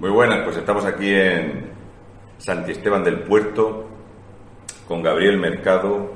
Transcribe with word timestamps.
Muy 0.00 0.08
buenas, 0.08 0.44
pues 0.44 0.56
estamos 0.56 0.86
aquí 0.86 1.12
en 1.12 1.66
Santi 2.38 2.72
Esteban 2.72 3.04
del 3.04 3.18
Puerto 3.20 3.86
con 4.88 5.02
Gabriel 5.02 5.36
Mercado, 5.36 6.14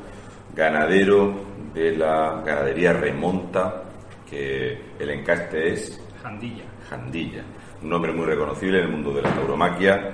ganadero 0.55 1.35
de 1.75 1.95
la 1.95 2.43
ganadería 2.47 2.95
Remonta, 2.95 3.83
que 4.29 4.79
el 4.99 5.11
encaste 5.11 5.75
es 5.75 6.01
Jandilla. 6.23 6.65
Jandilla, 6.89 7.43
un 7.83 7.91
nombre 7.91 8.11
muy 8.13 8.25
reconocible 8.25 8.79
en 8.79 8.85
el 8.87 8.91
mundo 8.91 9.13
de 9.13 9.21
la 9.21 9.35
tauromaquia. 9.35 10.13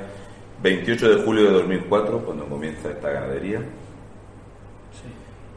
28 0.64 1.16
de 1.18 1.22
julio 1.22 1.44
de 1.44 1.50
2004, 1.52 2.24
cuando 2.24 2.46
comienza 2.46 2.90
esta 2.90 3.08
ganadería, 3.10 3.60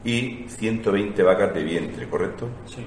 Sí, 0.03 0.09
y 0.09 0.45
120 0.49 1.23
vacas 1.23 1.51
de 1.51 1.63
vientre, 1.63 2.07
¿correcto? 2.07 2.47
sí. 2.67 2.85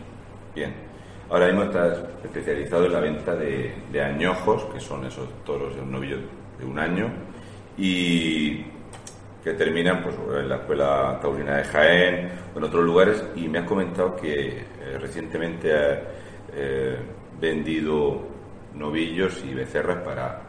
Bien. 0.54 0.85
Ahora 1.28 1.46
mismo 1.46 1.64
estás 1.64 1.98
especializado 2.22 2.86
en 2.86 2.92
la 2.92 3.00
venta 3.00 3.34
de, 3.34 3.74
de 3.90 4.00
añojos, 4.00 4.64
que 4.72 4.78
son 4.78 5.04
esos 5.06 5.28
toros 5.44 5.74
de 5.74 5.82
un 5.82 5.90
novillo 5.90 6.18
de 6.58 6.64
un 6.64 6.78
año, 6.78 7.10
y 7.76 8.64
que 9.42 9.52
terminan 9.54 10.02
pues, 10.02 10.14
en 10.40 10.48
la 10.48 10.56
Escuela 10.56 11.18
Taurina 11.20 11.56
de 11.56 11.64
Jaén 11.64 12.30
o 12.54 12.58
en 12.58 12.64
otros 12.64 12.84
lugares. 12.84 13.24
Y 13.34 13.48
me 13.48 13.58
has 13.58 13.64
comentado 13.66 14.14
que 14.14 14.58
eh, 14.58 14.98
recientemente 15.00 15.74
has 15.74 15.98
eh, 16.54 16.96
vendido 17.40 18.22
novillos 18.74 19.44
y 19.44 19.52
becerras 19.52 19.98
para 19.98 20.42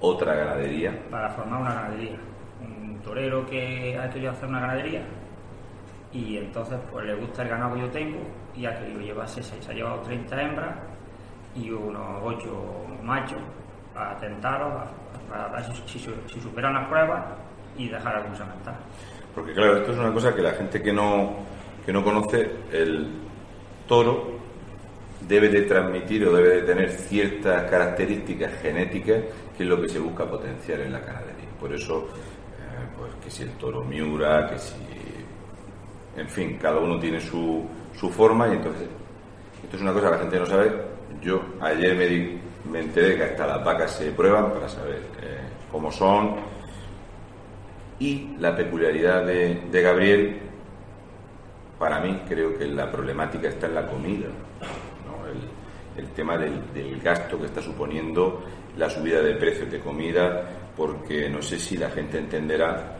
otra 0.00 0.34
ganadería. 0.34 0.92
Para 1.08 1.30
formar 1.30 1.60
una 1.60 1.74
ganadería. 1.74 2.16
Un 2.60 2.98
torero 3.00 3.46
que 3.46 3.96
ha 3.96 4.10
querido 4.10 4.32
hacer 4.32 4.48
una 4.48 4.60
ganadería 4.60 5.02
y 6.12 6.38
entonces 6.38 6.78
pues 6.90 7.06
le 7.06 7.14
gusta 7.14 7.42
el 7.42 7.48
ganado 7.48 7.74
que 7.74 7.80
yo 7.80 7.88
tengo 7.90 8.18
y 8.56 8.66
ha 8.66 8.78
querido 8.78 9.00
llevarse 9.00 9.42
seis. 9.42 9.68
Ha 9.68 9.72
llevado 9.72 10.00
30 10.00 10.42
hembras 10.42 10.74
y 11.54 11.70
unos 11.70 12.20
8 12.22 12.46
machos 13.02 13.38
para 13.94 14.16
tentarlos, 14.18 14.72
para 15.28 15.48
ver 15.48 15.64
si, 15.86 15.98
superan 16.40 16.74
las 16.74 16.88
pruebas 16.88 17.24
y 17.76 17.88
dejar 17.88 18.16
algún 18.16 18.36
semental. 18.36 18.76
Porque 19.34 19.52
claro, 19.52 19.76
esto 19.78 19.92
es 19.92 19.98
una 19.98 20.12
cosa 20.12 20.34
que 20.34 20.42
la 20.42 20.52
gente 20.52 20.82
que 20.82 20.92
no, 20.92 21.36
que 21.84 21.92
no 21.92 22.02
conoce, 22.02 22.50
el 22.72 23.08
toro 23.86 24.38
debe 25.28 25.48
de 25.48 25.62
transmitir 25.62 26.26
o 26.26 26.32
debe 26.32 26.56
de 26.56 26.62
tener 26.62 26.90
ciertas 26.90 27.70
características 27.70 28.52
genéticas 28.60 29.18
que 29.56 29.62
es 29.62 29.68
lo 29.68 29.80
que 29.80 29.88
se 29.88 29.98
busca 29.98 30.24
potenciar 30.24 30.80
en 30.80 30.92
la 30.92 31.00
ganadería. 31.00 31.48
Por 31.60 31.72
eso, 31.72 32.08
eh, 32.08 32.88
pues 32.96 33.12
que 33.22 33.30
si 33.30 33.42
el 33.44 33.50
toro 33.52 33.84
miura, 33.84 34.48
que 34.48 34.58
si... 34.58 34.74
En 36.16 36.28
fin, 36.28 36.58
cada 36.60 36.78
uno 36.78 36.98
tiene 36.98 37.20
su, 37.20 37.64
su 37.98 38.10
forma 38.10 38.48
y 38.48 38.52
entonces... 38.52 38.88
Esto 39.62 39.76
es 39.76 39.82
una 39.82 39.92
cosa 39.92 40.06
que 40.06 40.12
la 40.12 40.18
gente 40.22 40.38
no 40.40 40.46
sabe. 40.46 40.72
Yo 41.22 41.42
ayer 41.60 42.40
me, 42.64 42.78
enteré 42.80 43.16
que 43.16 43.24
hasta 43.24 43.46
las 43.46 43.64
vacas 43.64 43.92
se 43.92 44.10
prueban 44.10 44.50
para 44.50 44.68
saber 44.68 45.02
eh, 45.22 45.38
cómo 45.70 45.92
son, 45.92 46.34
y 48.00 48.34
la 48.38 48.56
peculiaridad 48.56 49.26
de, 49.26 49.82
Gabriel, 49.82 50.38
para 51.78 52.00
mí, 52.00 52.22
creo 52.26 52.56
que 52.56 52.66
la 52.66 52.90
problemática 52.90 53.48
está 53.48 53.66
en 53.66 53.74
la 53.74 53.86
comida. 53.86 54.28
El, 55.96 56.08
tema 56.12 56.38
del 56.38 56.98
gasto 57.02 57.38
que 57.38 57.46
está 57.46 57.60
suponiendo 57.60 58.42
la 58.78 58.88
subida 58.88 59.20
de 59.20 59.34
precios 59.34 59.70
de 59.70 59.80
comida, 59.80 60.48
porque 60.74 61.28
no 61.28 61.42
sé 61.42 61.58
si 61.58 61.76
la 61.76 61.90
gente 61.90 62.18
entenderá 62.18 62.96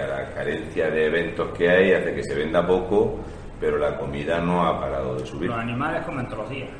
a 0.00 0.06
la 0.06 0.34
carencia 0.34 0.90
de 0.90 1.06
eventos 1.06 1.56
que 1.56 1.68
hay 1.68 1.92
hace 1.92 2.14
que 2.14 2.22
se 2.22 2.34
venda 2.34 2.66
poco, 2.66 3.20
pero 3.60 3.78
la 3.78 3.96
comida 3.96 4.40
no 4.40 4.66
ha 4.66 4.80
parado 4.80 5.16
de 5.16 5.26
subir. 5.26 5.50
Los 5.50 5.58
animales 5.58 6.04
comen 6.04 6.26
todos 6.26 6.40
los 6.40 6.50
días 6.50 6.70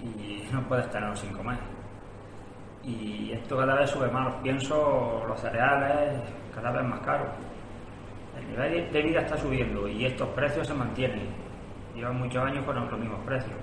y 0.00 0.48
no 0.52 0.62
puedes 0.62 0.90
tenerlos 0.90 1.20
sin 1.20 1.32
comer. 1.32 1.58
Y 2.84 3.30
esto 3.32 3.56
cada 3.56 3.76
vez 3.76 3.90
sube 3.90 4.08
más, 4.10 4.32
los 4.32 4.42
piensos, 4.42 5.28
los 5.28 5.40
cereales, 5.40 6.20
cada 6.54 6.72
vez 6.72 6.84
más 6.84 7.00
caros. 7.00 7.28
El 8.38 8.48
nivel 8.48 8.92
de 8.92 9.02
vida 9.02 9.20
está 9.20 9.36
subiendo 9.36 9.86
y 9.86 10.04
estos 10.06 10.28
precios 10.30 10.66
se 10.66 10.74
mantienen. 10.74 11.28
Llevan 11.94 12.18
muchos 12.18 12.42
años 12.42 12.64
con 12.64 12.74
los 12.74 12.98
mismos 12.98 13.20
precios. 13.24 13.54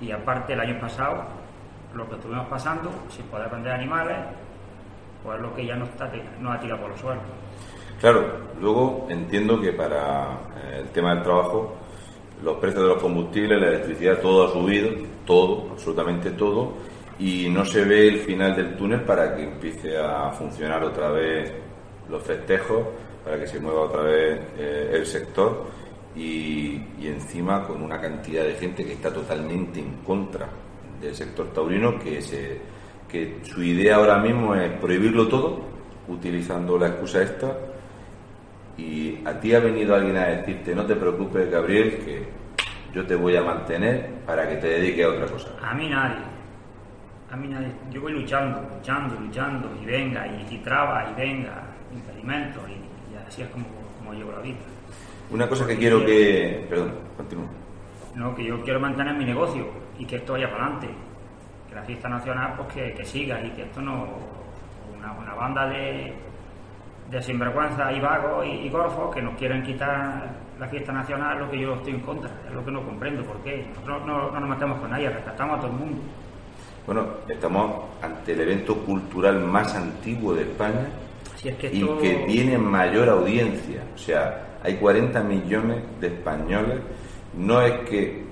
Y 0.00 0.10
aparte, 0.10 0.54
el 0.54 0.60
año 0.60 0.80
pasado, 0.80 1.24
lo 1.94 2.08
que 2.08 2.14
estuvimos 2.16 2.46
pasando, 2.48 2.90
sin 3.08 3.26
poder 3.26 3.48
vender 3.50 3.72
animales, 3.72 4.16
pues 5.22 5.40
lo 5.40 5.54
que 5.54 5.66
ya 5.66 5.76
no, 5.76 5.84
está, 5.84 6.10
no 6.40 6.52
ha 6.52 6.58
tirado 6.58 6.80
por 6.80 6.90
los 6.90 7.00
suelos. 7.00 7.22
Claro, 8.00 8.24
luego 8.60 9.08
entiendo 9.10 9.60
que 9.60 9.72
para 9.72 10.30
eh, 10.56 10.82
el 10.82 10.88
tema 10.90 11.14
del 11.14 11.24
trabajo, 11.24 11.74
los 12.44 12.56
precios 12.58 12.84
de 12.84 12.88
los 12.90 13.02
combustibles, 13.02 13.60
la 13.60 13.68
electricidad, 13.68 14.20
todo 14.20 14.46
ha 14.46 14.52
subido, 14.52 14.90
todo, 15.26 15.70
absolutamente 15.72 16.30
todo, 16.30 16.74
y 17.18 17.48
no 17.48 17.64
se 17.64 17.84
ve 17.84 18.06
el 18.06 18.20
final 18.20 18.54
del 18.54 18.76
túnel 18.76 19.00
para 19.00 19.34
que 19.34 19.42
empiece 19.42 19.98
a 19.98 20.30
funcionar 20.30 20.84
otra 20.84 21.10
vez 21.10 21.52
los 22.08 22.22
festejos, 22.22 22.86
para 23.24 23.36
que 23.40 23.48
se 23.48 23.58
mueva 23.58 23.80
otra 23.80 24.02
vez 24.02 24.40
eh, 24.56 24.90
el 24.94 25.04
sector, 25.04 25.64
y, 26.14 26.80
encima 27.02 27.66
con 27.66 27.82
una 27.82 28.00
cantidad 28.00 28.44
de 28.44 28.54
gente 28.54 28.84
que 28.84 28.92
está 28.92 29.12
totalmente 29.12 29.80
en 29.80 29.94
contra 30.04 30.48
del 31.00 31.14
sector 31.16 31.52
taurino, 31.52 31.98
que 31.98 33.40
su 33.42 33.62
idea 33.62 33.96
ahora 33.96 34.18
mismo 34.18 34.54
es 34.54 34.70
prohibirlo 34.78 35.26
todo, 35.26 35.60
utilizando 36.06 36.78
la 36.78 36.88
excusa 36.88 37.22
esta, 37.22 37.56
y 38.78 39.20
a 39.26 39.38
ti 39.40 39.54
ha 39.54 39.60
venido 39.60 39.94
alguien 39.94 40.16
a 40.16 40.26
decirte, 40.26 40.74
no 40.74 40.86
te 40.86 40.94
preocupes, 40.94 41.50
Gabriel, 41.50 41.98
que 41.98 42.28
yo 42.94 43.04
te 43.04 43.16
voy 43.16 43.36
a 43.36 43.42
mantener 43.42 44.08
para 44.24 44.48
que 44.48 44.56
te 44.56 44.68
dediques 44.68 45.04
a 45.04 45.08
otra 45.10 45.26
cosa. 45.26 45.48
A 45.62 45.74
mí 45.74 45.88
nadie. 45.88 46.22
A 47.30 47.36
mí 47.36 47.48
nadie. 47.48 47.70
Yo 47.90 48.00
voy 48.00 48.12
luchando, 48.12 48.62
luchando, 48.74 49.14
luchando, 49.20 49.68
y 49.82 49.84
venga, 49.84 50.26
y, 50.26 50.46
y 50.54 50.58
traba, 50.58 51.10
y 51.10 51.20
venga, 51.20 51.62
impedimentos, 51.92 52.62
y, 52.68 53.12
y 53.12 53.16
así 53.26 53.42
es 53.42 53.48
como, 53.48 53.66
como 53.98 54.14
llevo 54.14 54.32
la 54.32 54.40
vida. 54.40 54.56
Una 55.30 55.46
cosa 55.46 55.66
que 55.66 55.76
quiero 55.76 56.06
que... 56.06 56.64
Perdón, 56.70 56.94
continúa. 57.16 57.46
No, 58.14 58.34
que 58.34 58.44
yo 58.44 58.62
quiero 58.62 58.80
mantener 58.80 59.14
mi 59.14 59.26
negocio 59.26 59.66
y 59.98 60.06
que 60.06 60.16
esto 60.16 60.32
vaya 60.32 60.50
para 60.50 60.64
adelante. 60.64 60.88
Que 61.68 61.74
la 61.74 61.82
fiesta 61.82 62.08
nacional, 62.08 62.54
pues 62.56 62.68
que, 62.72 62.94
que 62.94 63.04
siga 63.04 63.44
y 63.44 63.50
que 63.50 63.62
esto 63.62 63.82
no. 63.82 64.08
Una, 64.96 65.12
una 65.12 65.34
banda 65.34 65.68
de, 65.68 66.14
de 67.10 67.22
sinvergüenza 67.22 67.92
y 67.92 68.00
vagos 68.00 68.46
y, 68.46 68.66
y 68.66 68.68
gorfos 68.68 69.14
que 69.14 69.22
nos 69.22 69.36
quieren 69.36 69.62
quitar 69.62 70.28
la 70.58 70.68
fiesta 70.68 70.92
nacional, 70.92 71.38
lo 71.38 71.50
que 71.50 71.60
yo 71.60 71.74
estoy 71.74 71.94
en 71.94 72.00
contra. 72.00 72.30
Es 72.46 72.52
lo 72.52 72.64
que 72.64 72.70
no 72.70 72.84
comprendo. 72.84 73.22
¿Por 73.24 73.36
qué? 73.42 73.66
Nosotros 73.68 74.06
no, 74.06 74.30
no 74.30 74.40
nos 74.40 74.50
metemos 74.50 74.80
con 74.80 74.90
nadie, 74.90 75.08
respetamos 75.08 75.58
a 75.58 75.60
todo 75.60 75.70
el 75.70 75.78
mundo. 75.78 76.02
Bueno, 76.86 77.06
estamos 77.28 77.84
ante 78.02 78.32
el 78.32 78.40
evento 78.40 78.74
cultural 78.76 79.40
más 79.40 79.74
antiguo 79.74 80.34
de 80.34 80.42
España 80.42 80.88
Si 81.36 81.50
es 81.50 81.56
que 81.56 81.66
y 81.66 81.86
que 82.00 82.24
tiene 82.26 82.56
mayor 82.56 83.10
audiencia. 83.10 83.82
O 83.94 83.98
sea, 83.98 84.56
hay 84.62 84.76
40 84.76 85.22
millones 85.22 85.82
de 86.00 86.06
españoles. 86.06 86.80
No 87.36 87.60
es 87.60 87.88
que, 87.88 88.24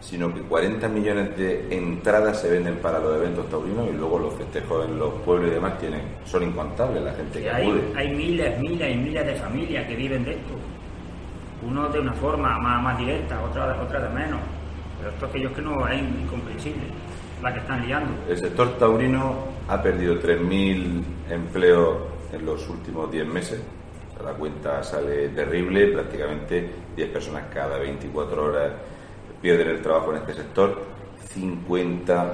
sino 0.00 0.32
que 0.32 0.40
40 0.40 0.88
millones 0.88 1.36
de 1.36 1.66
entradas 1.70 2.40
se 2.40 2.50
venden 2.50 2.76
para 2.76 2.98
los 2.98 3.16
eventos 3.16 3.48
taurinos 3.50 3.88
y 3.88 3.92
luego 3.92 4.18
los 4.18 4.34
festejos 4.34 4.86
en 4.86 4.98
los 4.98 5.12
pueblos 5.24 5.50
y 5.50 5.54
demás 5.54 5.78
tienen, 5.78 6.00
son 6.24 6.42
incontables 6.42 7.02
la 7.02 7.12
gente 7.12 7.38
que 7.38 7.44
que 7.44 7.50
hay, 7.50 7.68
acude. 7.68 7.82
hay 7.94 8.14
miles, 8.14 8.58
miles 8.58 8.94
y 8.94 8.98
miles 8.98 9.26
de 9.26 9.34
familias 9.34 9.86
que 9.86 9.96
viven 9.96 10.24
de 10.24 10.32
esto. 10.32 10.54
Uno 11.66 11.88
de 11.90 12.00
una 12.00 12.14
forma 12.14 12.58
más, 12.58 12.82
más 12.82 12.98
directa, 12.98 13.42
otra, 13.42 13.80
otra 13.82 14.00
de 14.00 14.08
menos. 14.08 14.40
Pero 14.98 15.10
esto 15.10 15.26
aquello 15.26 15.48
es 15.48 15.54
que 15.54 15.62
no 15.62 15.86
es 15.88 16.00
incomprensible, 16.00 16.82
la 17.42 17.52
que 17.52 17.60
están 17.60 17.86
liando. 17.86 18.12
El 18.28 18.38
sector 18.38 18.78
taurino 18.78 19.34
ha 19.68 19.82
perdido 19.82 20.14
3.000 20.14 21.02
empleos 21.30 21.98
en 22.32 22.46
los 22.46 22.66
últimos 22.68 23.10
10 23.12 23.26
meses. 23.26 23.60
O 24.10 24.16
sea, 24.16 24.32
la 24.32 24.38
cuenta 24.38 24.82
sale 24.82 25.28
terrible, 25.28 25.88
prácticamente 25.88 26.70
10 26.96 27.08
personas 27.10 27.44
cada 27.52 27.78
24 27.78 28.44
horas 28.44 28.72
pierden 29.40 29.68
el 29.68 29.82
trabajo 29.82 30.12
en 30.12 30.18
este 30.18 30.34
sector. 30.34 30.82
50 31.34 32.32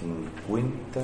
50 0.00 1.00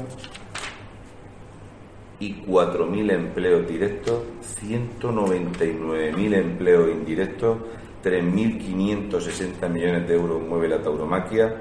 y 2.20 2.42
4.000 2.44 3.12
empleos 3.12 3.68
directos, 3.68 4.22
199.000 4.62 6.34
empleos 6.34 6.90
indirectos, 6.90 7.58
3.560 8.04 9.68
millones 9.68 10.08
de 10.08 10.14
euros 10.14 10.40
mueve 10.42 10.68
la 10.68 10.80
tauromaquia 10.80 11.54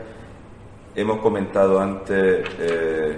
hemos 0.96 1.20
comentado 1.20 1.80
antes, 1.80 2.46
eh, 2.60 3.18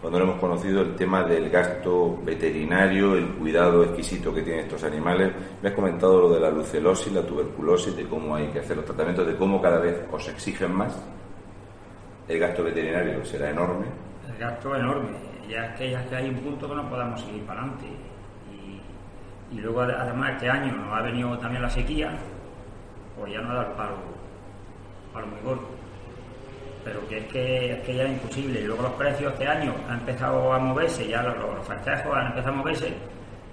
cuando 0.00 0.18
lo 0.18 0.24
hemos 0.24 0.40
conocido, 0.40 0.80
el 0.80 0.96
tema 0.96 1.24
del 1.24 1.50
gasto 1.50 2.18
veterinario, 2.24 3.16
el 3.16 3.34
cuidado 3.34 3.84
exquisito 3.84 4.32
que 4.32 4.40
tienen 4.40 4.64
estos 4.64 4.82
animales. 4.84 5.30
Me 5.62 5.68
has 5.68 5.74
comentado 5.74 6.22
lo 6.22 6.30
de 6.30 6.40
la 6.40 6.50
lucelosis, 6.50 7.12
la 7.12 7.22
tuberculosis, 7.22 7.94
de 7.94 8.08
cómo 8.08 8.34
hay 8.34 8.46
que 8.48 8.60
hacer 8.60 8.78
los 8.78 8.86
tratamientos, 8.86 9.26
de 9.26 9.36
cómo 9.36 9.60
cada 9.60 9.78
vez 9.78 10.02
os 10.10 10.26
exigen 10.26 10.74
más. 10.74 10.98
El 12.26 12.38
gasto 12.38 12.64
veterinario 12.64 13.22
será 13.26 13.50
enorme. 13.50 13.86
El 14.26 14.38
gasto 14.38 14.74
enorme. 14.74 15.10
Ya 15.46 15.66
es 15.66 15.76
que, 15.76 15.90
ya 15.90 16.00
es 16.00 16.08
que 16.08 16.16
hay 16.16 16.30
un 16.30 16.36
punto 16.36 16.66
que 16.66 16.74
no 16.76 16.88
podamos 16.88 17.20
seguir 17.20 17.42
para 17.42 17.60
adelante. 17.60 17.86
Y, 18.50 19.56
y 19.56 19.60
luego, 19.60 19.82
además, 19.82 20.32
este 20.32 20.48
año 20.48 20.72
nos 20.76 20.96
ha 20.96 21.02
venido 21.02 21.36
también 21.38 21.60
la 21.60 21.70
sequía, 21.70 22.18
pues 23.18 23.32
ya 23.32 23.40
no 23.42 23.52
da 23.52 23.66
el 23.66 23.72
paro, 23.72 23.96
paro 25.12 25.26
muy 25.26 25.40
gordo. 25.40 25.79
Pero 26.84 27.06
que 27.08 27.18
es, 27.18 27.24
que 27.26 27.72
es 27.72 27.80
que 27.80 27.94
ya 27.94 28.04
es 28.04 28.10
imposible. 28.10 28.60
Y 28.60 28.64
luego 28.64 28.82
los 28.82 28.92
precios 28.92 29.32
este 29.32 29.46
año 29.46 29.74
han 29.88 29.98
empezado 30.00 30.52
a 30.52 30.58
moverse, 30.58 31.06
ya 31.06 31.22
los, 31.22 31.36
los 31.36 31.66
festejos 31.66 32.16
han 32.16 32.26
empezado 32.28 32.54
a 32.54 32.56
moverse, 32.56 32.94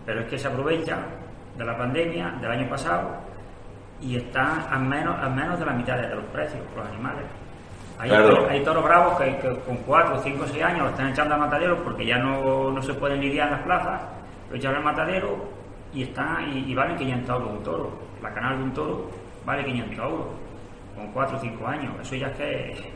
pero 0.06 0.22
es 0.22 0.28
que 0.28 0.38
se 0.38 0.48
aprovecha 0.48 0.98
de 1.58 1.66
la 1.66 1.78
pandemia 1.78 2.30
del 2.42 2.52
año 2.52 2.70
pasado 2.70 3.10
y 4.00 4.16
están 4.16 4.66
a 4.72 4.78
menos, 4.78 5.18
a 5.22 5.28
menos 5.30 5.60
de 5.60 5.66
la 5.66 5.74
mitad 5.74 5.98
de 5.98 6.16
los 6.16 6.26
precios 6.26 6.62
los 6.76 6.88
animales. 6.88 7.26
Hay, 8.00 8.10
Claro. 8.10 8.48
hay 8.48 8.64
toros 8.64 8.84
bravos 8.84 9.18
que, 9.20 9.38
que 9.38 9.56
con 9.62 9.76
4, 9.78 10.20
5, 10.24 10.46
6 10.52 10.64
años 10.64 10.82
lo 10.84 10.90
están 10.90 11.10
echando 11.10 11.34
al 11.34 11.40
matadero 11.42 11.84
porque 11.84 12.06
ya 12.06 12.18
no, 12.20 12.70
no 12.72 12.82
se 12.82 12.94
pueden 12.94 13.20
lidiar 13.20 13.48
en 13.48 13.54
las 13.56 13.64
plazas, 13.64 14.02
lo 14.52 14.56
echan 14.56 14.76
al 14.76 14.84
matadero 14.84 15.36
y, 15.94 16.04
están, 16.04 16.48
y, 16.56 16.72
y 16.72 16.76
valen 16.76 16.96
500 16.96 17.30
euros 17.36 17.52
un 17.58 17.64
toro. 17.64 17.92
La 18.22 18.32
canal 18.34 18.58
de 18.58 18.64
un 18.64 18.74
toro 18.74 19.10
vale 19.46 19.66
500 19.66 19.98
euros 19.98 20.28
con 20.96 21.12
4 21.12 21.38
o 21.38 21.40
5 21.40 21.68
años. 21.68 21.94
Eso 22.02 22.16
ya 22.16 22.28
es 22.28 22.38
que 22.38 22.94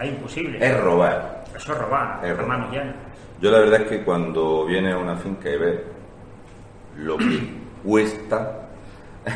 es, 0.00 0.08
imposible. 0.08 0.58
Es 0.64 0.80
robar. 0.80 1.44
Eso 1.54 1.72
es 1.72 1.78
robar, 1.78 2.24
Es 2.24 2.36
robar. 2.36 2.70
llenas. 2.70 2.94
Yo 3.40 3.50
la 3.50 3.58
verdad 3.60 3.82
es 3.82 3.88
que 3.88 4.02
cuando 4.04 4.64
viene 4.66 4.92
a 4.92 4.98
una 4.98 5.16
finca 5.16 5.48
y 5.50 5.56
ve 5.58 5.84
lo 6.98 7.16
que 7.16 7.52
cuesta 7.84 8.60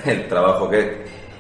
el 0.05 0.28
trabajo 0.28 0.69
que 0.70 0.78
es 0.81 0.88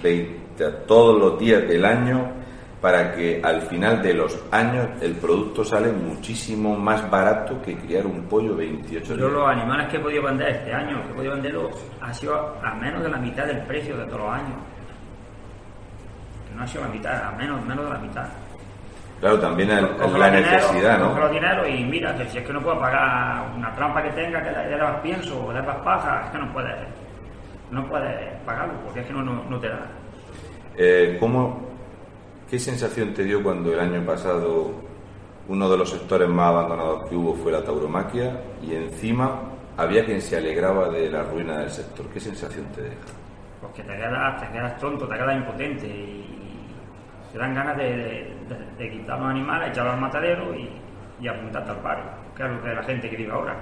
veinte- 0.02 0.38
todos 0.86 1.18
los 1.18 1.38
días 1.38 1.62
del 1.68 1.84
año 1.84 2.32
para 2.80 3.12
que 3.12 3.40
al 3.44 3.62
final 3.62 4.02
de 4.02 4.14
los 4.14 4.38
años 4.52 4.86
el 5.00 5.14
producto 5.16 5.64
sale 5.64 5.90
muchísimo 5.92 6.76
más 6.76 7.08
barato 7.10 7.60
que 7.62 7.76
criar 7.76 8.06
un 8.06 8.22
pollo 8.24 8.54
28 8.56 9.16
Yo 9.16 9.28
los 9.28 9.48
animales 9.48 9.88
que 9.88 9.96
he 9.96 10.00
podido 10.00 10.22
vender 10.24 10.48
este 10.48 10.72
año, 10.72 11.02
que 11.04 11.10
he 11.10 11.14
podido 11.14 11.32
venderlo, 11.34 11.70
ha 12.00 12.12
sido 12.14 12.54
a 12.62 12.74
menos 12.74 13.02
de 13.02 13.08
la 13.08 13.16
mitad 13.18 13.46
del 13.46 13.58
precio 13.62 13.96
de 13.96 14.04
todos 14.06 14.20
los 14.20 14.30
años. 14.30 14.56
No 16.54 16.62
ha 16.62 16.66
sido 16.66 16.84
la 16.84 16.90
mitad, 16.90 17.22
a 17.24 17.32
menos, 17.32 17.64
menos 17.66 17.84
de 17.84 17.90
la 17.90 17.98
mitad. 17.98 18.26
Claro, 19.20 19.40
también 19.40 19.70
el- 19.70 19.96
Coge 19.96 20.18
la 20.18 20.30
dinero, 20.30 20.50
necesidad, 20.56 20.98
coge 21.00 21.20
los 21.20 21.28
¿no? 21.28 21.34
dinero 21.34 21.68
y 21.68 21.84
mira, 21.84 22.14
que 22.16 22.24
si 22.26 22.38
es 22.38 22.46
que 22.46 22.52
no 22.52 22.60
puedo 22.62 22.78
pagar 22.78 23.50
una 23.56 23.74
trampa 23.74 24.02
que 24.02 24.10
tenga, 24.10 24.42
que 24.42 24.50
le 24.50 24.68
dé 24.68 24.76
más 24.76 25.00
pienso 25.00 25.44
o 25.44 25.52
le 25.52 25.60
dé 25.60 25.66
más 25.66 25.76
paja, 25.78 26.22
es 26.26 26.30
que 26.30 26.38
no 26.38 26.52
puedes 26.52 26.74
no 27.70 27.84
puedes 27.86 28.32
pagarlo, 28.46 28.74
porque 28.84 29.00
es 29.00 29.06
que 29.06 29.12
no, 29.12 29.22
no, 29.22 29.42
no 29.44 29.58
te 29.60 29.68
da. 29.68 29.80
Eh, 30.76 31.16
¿cómo, 31.20 31.66
¿Qué 32.48 32.58
sensación 32.58 33.12
te 33.12 33.24
dio 33.24 33.42
cuando 33.42 33.72
el 33.72 33.80
año 33.80 34.00
pasado 34.06 34.70
uno 35.48 35.68
de 35.68 35.76
los 35.76 35.90
sectores 35.90 36.28
más 36.28 36.48
abandonados 36.50 37.08
que 37.08 37.16
hubo 37.16 37.34
fue 37.34 37.52
la 37.52 37.62
tauromaquia 37.64 38.40
y 38.62 38.74
encima 38.74 39.40
había 39.76 40.04
quien 40.04 40.22
se 40.22 40.36
alegraba 40.36 40.88
de 40.90 41.10
la 41.10 41.24
ruina 41.24 41.58
del 41.58 41.70
sector? 41.70 42.06
¿Qué 42.06 42.20
sensación 42.20 42.64
te 42.74 42.82
deja? 42.82 42.96
Porque 43.60 43.82
te 43.82 43.96
quedas, 43.96 44.40
te 44.40 44.48
quedas 44.52 44.78
tonto, 44.78 45.06
te 45.08 45.14
quedas 45.16 45.36
impotente 45.36 45.86
y 45.86 46.64
te 47.32 47.38
dan 47.38 47.54
ganas 47.54 47.76
de, 47.76 47.84
de- 47.96 48.37
de- 48.48 48.84
de 48.84 48.90
quitar 48.90 49.18
los 49.18 49.28
animales, 49.28 49.70
echarlos 49.70 49.94
al 49.94 50.00
matadero 50.00 50.54
y, 50.54 50.68
y 51.20 51.28
apuntarte 51.28 51.70
al 51.70 51.78
paro, 51.78 52.02
que 52.36 52.42
es 52.44 52.50
lo 52.50 52.62
que 52.62 52.68
la 52.74 52.82
gente 52.82 53.10
que 53.10 53.16
vive 53.16 53.32
ahora. 53.32 53.56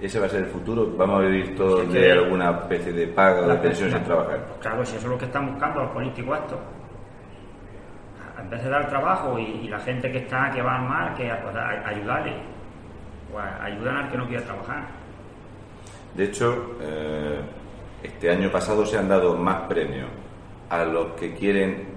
¿Ese 0.00 0.20
va 0.20 0.26
a 0.26 0.28
ser 0.28 0.40
el 0.44 0.50
futuro? 0.50 0.86
¿Vamos 0.96 1.20
a 1.20 1.22
vivir 1.26 1.56
todos 1.56 1.82
Es 1.84 1.92
de 1.92 2.12
alguna 2.12 2.50
especie 2.50 2.92
de 2.92 3.06
paga 3.08 3.40
o 3.40 3.48
de 3.48 3.56
pensión 3.56 3.90
sin 3.90 4.04
trabajar? 4.04 4.40
Pues 4.46 4.58
claro, 4.60 4.84
si 4.84 4.96
eso 4.96 5.06
es 5.06 5.10
lo 5.12 5.18
que 5.18 5.24
están 5.24 5.46
buscando 5.50 5.82
los 5.82 5.90
políticos 5.92 6.38
estos. 6.38 6.58
En 8.38 8.50
vez 8.50 8.62
de 8.62 8.68
dar 8.68 8.88
trabajo 8.88 9.38
y, 9.38 9.42
y 9.42 9.68
la 9.68 9.78
gente 9.80 10.12
que 10.12 10.18
está, 10.18 10.50
que 10.50 10.60
va 10.60 10.76
al 10.76 10.88
mar, 10.88 11.14
que 11.14 11.32
pues, 11.42 11.56
a- 11.56 11.88
ayudarle. 11.88 12.34
Pues 13.32 13.44
ayudan 13.62 13.96
al 13.96 14.08
que 14.10 14.16
no 14.18 14.26
quiere 14.28 14.42
trabajar. 14.44 14.84
De 16.14 16.24
hecho, 16.24 16.76
eh, 16.82 17.40
este 18.02 18.30
año 18.30 18.50
pasado 18.52 18.84
se 18.84 18.98
han 18.98 19.08
dado 19.08 19.34
más 19.36 19.62
premios 19.62 20.08
a 20.68 20.84
los 20.84 21.12
que 21.12 21.34
quieren 21.34 21.95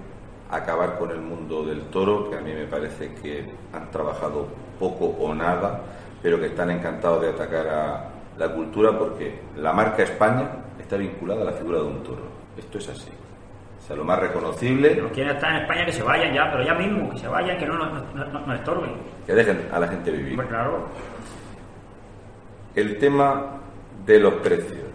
acabar 0.50 0.98
con 0.98 1.10
el 1.10 1.20
mundo 1.20 1.64
del 1.64 1.82
toro, 1.84 2.28
que 2.30 2.36
a 2.36 2.40
mí 2.40 2.52
me 2.52 2.66
parece 2.66 3.14
que 3.14 3.44
han 3.72 3.90
trabajado 3.90 4.48
poco 4.78 5.06
o 5.06 5.34
nada, 5.34 5.80
pero 6.22 6.38
que 6.40 6.46
están 6.46 6.70
encantados 6.70 7.22
de 7.22 7.30
atacar 7.30 7.68
a 7.68 8.04
la 8.38 8.48
cultura 8.52 8.96
porque 8.98 9.40
la 9.56 9.72
marca 9.72 10.02
España 10.02 10.48
está 10.78 10.96
vinculada 10.96 11.42
a 11.42 11.44
la 11.44 11.52
figura 11.52 11.78
de 11.78 11.84
un 11.84 12.02
toro. 12.02 12.22
Esto 12.56 12.78
es 12.78 12.88
así. 12.88 13.10
O 13.78 13.82
sea, 13.86 13.96
lo 13.96 14.04
más 14.04 14.18
reconocible, 14.18 14.94
Los 14.94 15.08
que 15.08 15.14
quieren 15.14 15.34
estar 15.36 15.50
en 15.54 15.62
España 15.62 15.84
que 15.86 15.92
se 15.92 16.02
vayan 16.02 16.32
ya, 16.34 16.50
pero 16.50 16.62
ya 16.64 16.74
mismo, 16.74 17.10
que 17.10 17.18
se 17.18 17.28
vayan, 17.28 17.58
que 17.58 17.66
no 17.66 17.76
nos 17.78 18.14
no, 18.14 18.24
no- 18.24 18.46
nos 18.46 18.58
estorben. 18.58 18.90
que 19.26 19.34
dejen 19.34 19.68
a 19.72 19.78
la 19.80 19.88
gente 19.88 20.10
vivir. 20.10 20.36
Pues 20.36 20.48
claro, 20.48 20.86
El 22.74 22.98
tema 22.98 23.58
de 24.06 24.18
los 24.20 24.34
precios, 24.34 24.86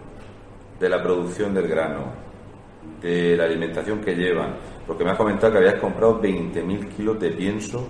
de 0.79 0.89
la 0.89 1.01
producción 1.03 1.53
del 1.53 1.67
grano, 1.67 2.03
de 3.01 3.35
la 3.37 3.45
alimentación 3.45 3.99
que 4.01 4.15
llevan, 4.15 4.55
porque 4.87 5.03
me 5.03 5.11
has 5.11 5.17
comentado 5.17 5.53
que 5.53 5.57
habías 5.59 5.75
comprado 5.75 6.21
20.000 6.21 6.89
kilos 6.89 7.19
de 7.19 7.31
pienso, 7.31 7.87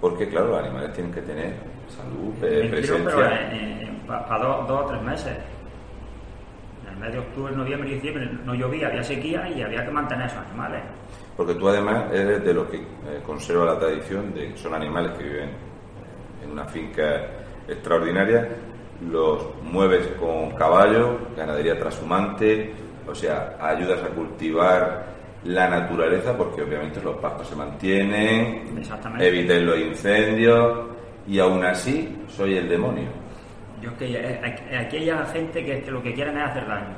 porque 0.00 0.28
claro, 0.28 0.48
los 0.48 0.60
animales 0.60 0.92
tienen 0.92 1.12
que 1.12 1.22
tener 1.22 1.54
salud, 1.88 2.34
eh, 2.42 2.68
presencia. 2.70 3.14
pero 4.06 4.06
para 4.06 4.44
dos, 4.44 4.68
dos 4.68 4.84
o 4.84 4.86
tres 4.86 5.02
meses. 5.02 5.36
En 6.82 6.94
el 6.94 6.96
mes 6.98 7.12
de 7.12 7.18
octubre, 7.18 7.54
noviembre 7.54 7.90
y 7.90 7.94
diciembre 7.94 8.30
no 8.44 8.54
llovía, 8.54 8.88
había 8.88 9.02
sequía 9.02 9.48
y 9.48 9.62
había 9.62 9.84
que 9.84 9.90
mantener 9.90 10.26
esos 10.26 10.38
animales. 10.38 10.82
Porque 11.36 11.54
tú 11.54 11.68
además 11.68 12.12
eres 12.12 12.44
de 12.44 12.54
los 12.54 12.68
que 12.68 12.76
eh, 12.76 13.22
conserva 13.24 13.66
la 13.66 13.78
tradición 13.78 14.34
de 14.34 14.52
que 14.52 14.58
son 14.58 14.74
animales 14.74 15.12
que 15.12 15.24
viven 15.24 15.50
en 16.42 16.50
una 16.50 16.64
finca 16.64 17.26
extraordinaria, 17.66 18.48
los 19.10 19.62
mueves 19.62 20.06
con 20.18 20.50
caballo, 20.52 21.18
ganadería 21.36 21.78
trashumante, 21.78 22.72
o 23.06 23.14
sea, 23.14 23.56
ayudas 23.60 24.02
a 24.02 24.08
cultivar 24.08 25.17
la 25.44 25.68
naturaleza 25.68 26.36
porque 26.36 26.62
obviamente 26.62 27.00
los 27.00 27.16
pastos 27.18 27.48
se 27.48 27.56
mantienen, 27.56 28.82
evites 29.20 29.62
los 29.62 29.78
incendios 29.78 30.88
y 31.26 31.38
aún 31.38 31.64
así 31.64 32.16
soy 32.28 32.56
el 32.56 32.68
demonio. 32.68 33.08
Yo 33.80 33.90
es 33.90 33.96
que 33.96 34.06
eh, 34.12 34.40
aquí- 34.44 34.74
aquí 34.74 34.96
hay 35.10 35.26
gente 35.32 35.64
que, 35.64 35.82
que 35.82 35.90
lo 35.90 36.02
que 36.02 36.12
quieren 36.12 36.36
es 36.36 36.44
hacer 36.50 36.66
daño 36.66 36.96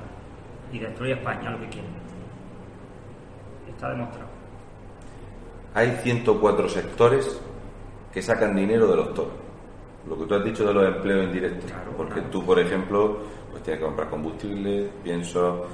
y 0.72 0.78
destruir 0.78 1.12
España, 1.18 1.50
lo 1.50 1.60
que 1.60 1.68
quieren. 1.68 1.90
Está 3.68 3.90
demostrado. 3.90 4.28
Hay 5.74 5.90
104 6.02 6.68
sectores 6.68 7.40
que 8.12 8.22
sacan 8.22 8.56
dinero 8.56 8.86
de 8.88 8.96
los 8.96 9.14
toros. 9.14 9.32
Lo 10.08 10.18
que 10.18 10.24
tú 10.24 10.34
has 10.34 10.44
dicho 10.44 10.64
de 10.66 10.74
los 10.74 10.84
empleos 10.96 11.24
indirectos. 11.26 11.70
Claro, 11.70 11.92
porque 11.96 12.14
claro. 12.14 12.28
tú, 12.30 12.44
por 12.44 12.58
ejemplo, 12.58 13.18
pues 13.50 13.62
tienes 13.62 13.80
que 13.80 13.86
comprar 13.86 14.08
combustible, 14.08 14.88
pienso, 15.04 15.66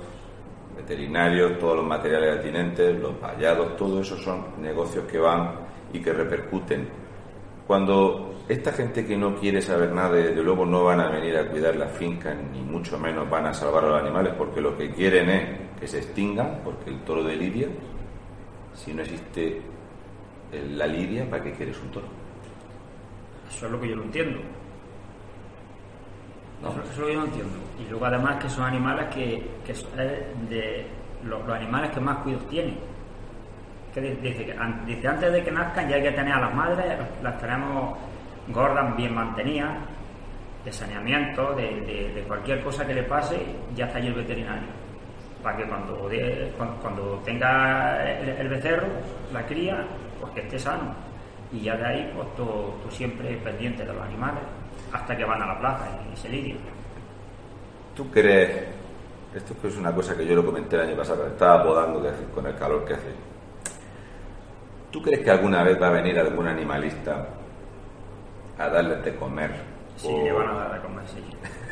veterinarios, 0.76 1.58
todos 1.58 1.76
los 1.76 1.86
materiales 1.86 2.38
atinentes, 2.38 2.98
los 3.00 3.20
vallados, 3.20 3.76
todo 3.76 4.00
eso 4.00 4.16
son 4.16 4.60
negocios 4.60 5.04
que 5.06 5.18
van 5.18 5.52
y 5.92 6.00
que 6.00 6.12
repercuten. 6.12 6.88
Cuando 7.66 8.44
esta 8.48 8.72
gente 8.72 9.04
que 9.04 9.16
no 9.16 9.34
quiere 9.34 9.60
saber 9.60 9.90
nada, 9.92 10.14
desde 10.14 10.42
luego 10.42 10.64
no 10.64 10.84
van 10.84 11.00
a 11.00 11.10
venir 11.10 11.36
a 11.36 11.48
cuidar 11.48 11.74
las 11.76 11.92
fincas, 11.92 12.36
ni 12.52 12.60
mucho 12.60 12.98
menos 12.98 13.28
van 13.28 13.46
a 13.46 13.54
salvar 13.54 13.84
a 13.84 13.88
los 13.88 14.02
animales, 14.02 14.34
porque 14.38 14.60
lo 14.60 14.76
que 14.76 14.90
quieren 14.90 15.30
es 15.30 15.80
que 15.80 15.88
se 15.88 15.98
extingan, 15.98 16.60
porque 16.62 16.90
el 16.90 17.00
toro 17.00 17.24
de 17.24 17.34
Lidia, 17.34 17.68
si 18.74 18.94
no 18.94 19.02
existe 19.02 19.60
la 20.52 20.86
lidia, 20.86 21.28
¿para 21.28 21.42
qué 21.42 21.52
quieres 21.52 21.78
un 21.80 21.90
toro? 21.90 22.06
Eso 23.50 23.66
es 23.66 23.72
lo 23.72 23.80
que 23.80 23.88
yo 23.88 23.96
no 23.96 24.04
entiendo. 24.04 24.40
Eso, 26.62 27.08
yo 27.08 27.14
no 27.14 27.24
entiendo. 27.24 27.58
Y 27.78 27.88
luego 27.90 28.06
además 28.06 28.36
que 28.42 28.48
son 28.48 28.64
animales 28.64 29.08
que, 29.14 29.42
que 29.64 29.74
son 29.74 29.90
de 30.48 30.86
los, 31.24 31.48
animales 31.48 31.90
que 31.90 32.00
más 32.00 32.18
cuidados 32.18 32.48
tienen. 32.48 32.76
Que 33.92 34.00
dice, 34.00 34.54
antes 34.58 35.32
de 35.32 35.42
que 35.42 35.50
nazcan 35.50 35.88
ya 35.88 35.96
hay 35.96 36.02
que 36.02 36.12
tener 36.12 36.34
a 36.34 36.40
las 36.40 36.54
madres, 36.54 36.98
las 37.22 37.38
tenemos 37.38 37.96
gordas, 38.48 38.96
bien 38.96 39.14
mantenidas, 39.14 39.78
de 40.64 40.72
saneamiento, 40.72 41.54
de, 41.54 42.24
cualquier 42.26 42.62
cosa 42.62 42.86
que 42.86 42.94
le 42.94 43.04
pase, 43.04 43.36
ya 43.74 43.86
está 43.86 43.98
allí 43.98 44.08
el 44.08 44.14
veterinario. 44.14 44.68
Para 45.42 45.56
que 45.56 45.64
cuando, 45.64 46.10
cuando, 46.82 47.22
tenga 47.24 48.02
el, 48.02 48.28
el 48.28 48.48
becerro, 48.48 48.88
la 49.32 49.46
cría, 49.46 49.86
pues 50.20 50.32
que 50.32 50.40
esté 50.40 50.58
sano. 50.58 50.94
Y 51.52 51.60
ya 51.60 51.76
de 51.76 51.86
ahí, 51.86 52.12
pues 52.14 52.34
tú, 52.34 52.74
tú 52.82 52.90
siempre 52.90 53.36
pendiente 53.36 53.84
de 53.84 53.92
los 53.92 54.02
animales, 54.02 54.42
hasta 54.92 55.16
que 55.16 55.24
van 55.24 55.42
a 55.42 55.46
la 55.46 55.58
plaza 55.58 55.86
y, 56.12 56.16
se 56.16 56.28
lidian. 56.28 56.58
¿Tú 57.94 58.10
crees? 58.10 58.68
Esto 59.34 59.54
es 59.66 59.76
una 59.76 59.94
cosa 59.94 60.16
que 60.16 60.26
yo 60.26 60.34
lo 60.34 60.44
comenté 60.46 60.76
el 60.76 60.82
año 60.88 60.96
pasado, 60.96 61.26
estaba 61.26 61.62
podando 61.62 62.02
que 62.02 62.10
con 62.34 62.46
el 62.46 62.56
calor 62.56 62.84
que 62.84 62.94
hace. 62.94 63.14
¿Tú 64.90 65.02
crees 65.02 65.20
que 65.22 65.30
alguna 65.30 65.62
vez 65.62 65.80
va 65.80 65.88
a 65.88 65.92
venir 65.92 66.18
algún 66.18 66.46
animalista 66.46 67.26
a 68.58 68.68
darles 68.68 69.04
de 69.04 69.14
comer? 69.16 69.50
Sí, 69.96 70.08
O- 70.10 70.24
le 70.24 70.32
van 70.32 70.48
a 70.48 70.54
dar 70.54 70.72
de 70.74 70.80
comer, 70.80 71.04
sí. 71.08 71.22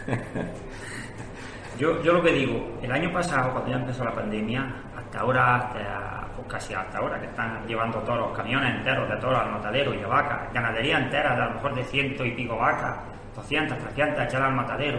yo, 1.79 2.03
yo 2.03 2.13
lo 2.13 2.23
que 2.23 2.33
digo, 2.33 2.79
el 2.83 2.93
año 2.93 3.13
pasado, 3.13 3.53
cuando 3.53 3.71
ya 3.71 3.77
empezó 3.77 4.05
la 4.05 4.15
pandemia, 4.15 4.75
hasta 4.97 5.21
ahora, 5.21 5.57
hasta, 5.57 6.29
pues 6.49 6.63
casi 6.63 6.75
hasta 6.75 6.99
ahora, 6.99 7.19
que 7.21 7.27
están 7.27 7.67
llevando 7.67 7.99
todos 8.01 8.19
los 8.19 8.33
camiones 8.37 8.75
enteros 8.77 9.09
de 9.09 9.17
toros 9.17 9.39
al 9.39 9.51
matadero 9.53 9.95
y 9.95 9.99
de 9.99 10.07
vacas, 10.07 10.53
ganadería 10.53 10.99
entera 10.99 11.35
de 11.37 11.43
a 11.43 11.47
lo 11.47 11.55
mejor 11.55 11.75
de 11.75 11.85
ciento 11.85 12.25
y 12.25 12.33
pico 12.33 12.57
vacas, 12.57 12.97
200, 13.37 13.79
300, 13.79 14.25
echar 14.25 14.43
al 14.43 14.55
matadero, 14.55 14.99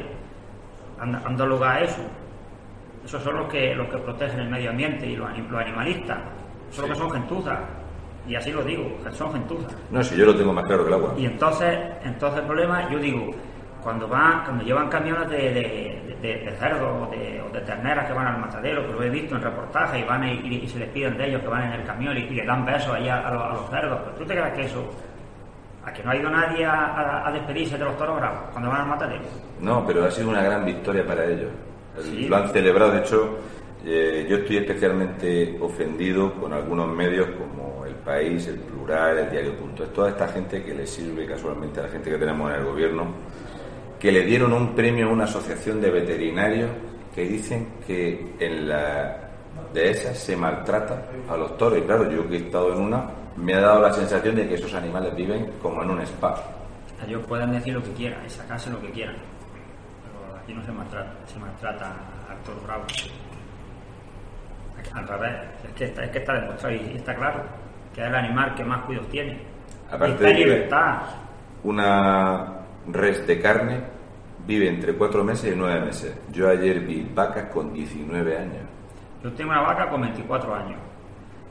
han, 0.99 1.15
han 1.15 1.37
dado 1.37 1.47
lugar 1.49 1.77
a 1.77 1.79
eso. 1.81 2.01
Esos 3.03 3.21
son 3.23 3.37
los 3.37 3.47
que, 3.49 3.75
los 3.75 3.87
que 3.87 3.97
protegen 3.97 4.39
el 4.39 4.49
medio 4.49 4.71
ambiente 4.71 5.05
y 5.05 5.15
los, 5.15 5.29
anim- 5.29 5.47
los 5.47 5.61
animalistas. 5.61 6.17
Son 6.71 6.89
los 6.89 6.97
que 6.97 7.03
son 7.03 7.11
gentuzas. 7.11 7.59
Y 8.27 8.35
así 8.35 8.51
lo 8.51 8.63
digo, 8.63 8.97
son 9.11 9.31
gentuzas. 9.33 9.75
No, 9.91 10.03
si 10.03 10.15
yo 10.17 10.25
lo 10.25 10.35
tengo 10.35 10.51
más 10.51 10.65
claro 10.65 10.81
que 10.83 10.87
el 10.87 10.93
agua. 10.95 11.13
Y 11.15 11.25
entonces, 11.27 11.77
entonces 12.03 12.39
el 12.39 12.47
problema, 12.47 12.89
yo 12.89 12.97
digo, 12.97 13.29
cuando 13.85 14.07
van, 14.07 14.43
cuando 14.43 14.63
llevan 14.63 14.89
camiones 14.89 15.29
de, 15.29 15.37
de, 15.53 16.17
de, 16.19 16.37
de 16.43 16.51
cerdos 16.57 16.89
o 17.07 17.11
de, 17.11 17.61
terneras 17.61 18.07
que 18.07 18.13
van 18.13 18.25
al 18.25 18.39
matadero, 18.39 18.85
que 18.87 18.93
lo 18.93 19.03
he 19.03 19.09
visto 19.11 19.35
en 19.35 19.43
reportajes 19.43 20.01
y 20.01 20.03
van 20.07 20.23
y, 20.27 20.31
y- 20.43 20.61
y 20.63 20.67
se 20.67 20.79
les 20.79 20.89
piden 20.89 21.15
de 21.17 21.27
ellos 21.27 21.41
que 21.41 21.47
van 21.47 21.63
en 21.71 21.79
el 21.79 21.83
camión 21.85 22.17
y, 22.17 22.21
y 22.21 22.29
le 22.33 22.45
dan 22.45 22.65
besos 22.65 22.93
ahí 22.95 23.07
a, 23.07 23.27
a 23.27 23.31
los, 23.31 23.43
a 23.43 23.49
los 23.49 23.69
cerdos. 23.69 23.99
¿Pero 24.03 24.15
tú 24.17 24.25
te 24.25 24.33
crees 24.35 24.53
que 24.53 24.61
eso, 24.63 24.83
a 25.85 25.93
que 25.93 26.03
no 26.03 26.09
ha 26.11 26.15
ido 26.15 26.29
nadie 26.31 26.65
a, 26.65 27.29
despedirse 27.31 27.77
de 27.77 27.85
los 27.85 27.95
toros 27.97 28.17
bravos 28.17 28.39
cuando 28.51 28.69
van 28.71 28.81
al 28.81 28.87
matadero? 28.87 29.21
No, 29.61 29.85
pero 29.85 30.05
ha 30.05 30.11
sido 30.11 30.29
una 30.29 30.41
gran 30.41 30.65
victoria 30.65 31.05
para 31.05 31.25
ellos. 31.25 31.51
Sí. 32.01 32.27
Lo 32.27 32.37
han 32.37 32.49
celebrado, 32.49 32.91
de 32.91 32.99
hecho, 33.01 33.37
eh, 33.85 34.25
yo 34.27 34.37
estoy 34.37 34.57
especialmente 34.57 35.57
ofendido 35.61 36.33
con 36.33 36.53
algunos 36.53 36.87
medios 36.87 37.27
como 37.37 37.85
El 37.85 37.93
País, 37.95 38.47
El 38.47 38.59
Plural, 38.59 39.19
El 39.19 39.29
Diario.es, 39.29 39.93
toda 39.93 40.09
esta 40.09 40.27
gente 40.27 40.63
que 40.63 40.73
le 40.73 40.87
sirve 40.87 41.25
casualmente 41.27 41.79
a 41.79 41.83
la 41.83 41.89
gente 41.89 42.09
que 42.09 42.17
tenemos 42.17 42.49
en 42.51 42.57
el 42.59 42.65
gobierno, 42.65 43.05
que 44.05 44.11
le 44.11 44.23
dieron 44.23 44.53
un 44.53 44.75
premio 44.75 45.07
a 45.07 45.13
una 45.13 45.23
asociación 45.23 45.81
de 45.81 45.89
veterinarios 45.89 46.69
que 47.15 47.23
dicen 47.23 47.67
que 47.87 48.35
en 48.39 48.69
la 48.69 49.17
de 49.73 49.89
esas 49.89 50.15
se 50.15 50.37
maltrata 50.37 51.07
a 51.27 51.35
los 51.35 51.57
toros. 51.57 51.79
Y 51.79 51.81
claro, 51.81 52.11
yo 52.11 52.29
que 52.29 52.35
he 52.35 52.39
estado 52.45 52.71
en 52.73 52.81
una, 52.81 53.09
me 53.35 53.55
ha 53.55 53.61
dado 53.61 53.81
la 53.81 53.91
sensación 53.91 54.35
de 54.35 54.47
que 54.47 54.53
esos 54.53 54.71
animales 54.75 55.15
viven 55.15 55.53
como 55.59 55.81
en 55.81 55.89
un 55.89 56.01
spa. 56.01 56.35
Ellos 57.03 57.25
pueden 57.25 57.51
decir 57.51 57.73
lo 57.73 57.81
que 57.81 57.93
quieran 57.93 58.23
y 58.23 58.29
sacarse 58.29 58.69
lo 58.69 58.79
que 58.79 58.91
quieran. 58.91 59.15
Pero 59.15 60.37
aquí 60.39 60.53
no 60.53 60.63
se 60.63 60.71
maltrata, 60.71 61.11
se 61.25 61.39
maltrata 61.39 61.95
al 62.29 62.37
toro 62.43 62.61
bravo. 62.63 62.83
Al 64.93 65.07
revés, 65.07 65.31
es 65.67 65.73
que 65.73 65.85
está, 65.85 66.03
es 66.03 66.11
que 66.11 66.19
está 66.19 66.33
demostrado 66.41 66.75
y 66.75 66.95
está 66.95 67.15
claro 67.15 67.43
que 67.91 68.01
es 68.01 68.07
el 68.07 68.13
animal 68.13 68.53
que 68.53 68.63
más 68.63 68.83
cuidados 68.83 69.09
tiene. 69.09 69.41
Aparte 69.89 70.11
y 70.11 70.13
está 70.13 70.27
de 70.27 70.33
libertad. 70.35 71.01
Una 71.63 72.53
res 72.91 73.25
de 73.25 73.41
carne 73.41 73.94
vive 74.45 74.69
entre 74.69 74.93
cuatro 74.93 75.23
meses 75.23 75.53
y 75.53 75.57
nueve 75.57 75.81
meses. 75.81 76.15
Yo 76.31 76.49
ayer 76.49 76.79
vi 76.81 77.03
vacas 77.13 77.45
con 77.51 77.73
19 77.73 78.37
años. 78.37 78.63
Yo 79.23 79.31
tengo 79.33 79.51
una 79.51 79.61
vaca 79.61 79.89
con 79.89 80.01
24 80.01 80.55
años, 80.55 80.79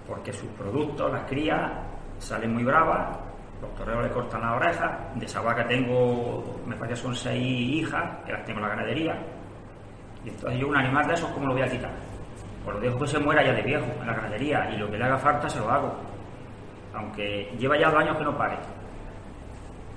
porque 0.06 0.32
sus 0.32 0.48
productos, 0.50 1.10
las 1.10 1.24
crías, 1.24 1.72
salen 2.18 2.54
muy 2.54 2.62
bravas, 2.62 3.18
los 3.60 3.74
toreros 3.74 4.04
le 4.04 4.10
cortan 4.10 4.42
las 4.42 4.52
orejas, 4.52 4.90
de 5.16 5.26
esa 5.26 5.40
vaca 5.40 5.66
tengo, 5.66 6.60
me 6.66 6.76
parece 6.76 6.94
que 6.94 7.00
son 7.00 7.14
seis 7.16 7.42
hijas, 7.44 8.04
que 8.24 8.32
las 8.32 8.44
tengo 8.44 8.60
en 8.60 8.66
la 8.66 8.76
ganadería, 8.76 9.18
y 10.24 10.28
entonces 10.28 10.60
yo 10.60 10.68
un 10.68 10.76
animal 10.76 11.06
de 11.08 11.14
esos, 11.14 11.30
¿cómo 11.30 11.48
lo 11.48 11.54
voy 11.54 11.62
a 11.62 11.68
quitar? 11.68 11.90
Pues 12.64 12.76
lo 12.76 12.80
dejo 12.80 12.98
que 13.00 13.06
se 13.08 13.18
muera 13.18 13.44
ya 13.44 13.52
de 13.52 13.62
viejo 13.62 13.86
en 14.00 14.06
la 14.06 14.14
ganadería, 14.14 14.70
y 14.70 14.76
lo 14.76 14.88
que 14.88 14.96
le 14.96 15.04
haga 15.04 15.18
falta 15.18 15.48
se 15.48 15.58
lo 15.58 15.68
hago, 15.68 15.94
aunque 16.94 17.52
lleva 17.58 17.76
ya 17.76 17.90
dos 17.90 18.00
años 18.00 18.16
que 18.16 18.24
no 18.24 18.38
pare. 18.38 18.56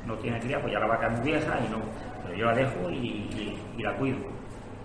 No 0.07 0.15
tiene 0.15 0.39
cría, 0.39 0.59
pues 0.59 0.73
ya 0.73 0.79
la 0.79 0.87
vaca 0.87 1.07
es 1.07 1.13
muy 1.19 1.31
vieja 1.31 1.59
y 1.59 1.69
no, 1.69 1.77
yo 2.35 2.45
la 2.45 2.53
dejo 2.53 2.89
y, 2.89 3.57
la 3.77 3.95
cuido, 3.95 4.17